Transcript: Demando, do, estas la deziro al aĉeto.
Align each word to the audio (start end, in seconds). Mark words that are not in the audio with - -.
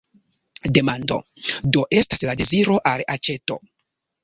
Demando, 0.77 1.17
do, 1.77 1.85
estas 1.99 2.25
la 2.31 2.37
deziro 2.41 2.81
al 2.95 3.07
aĉeto. 3.19 3.63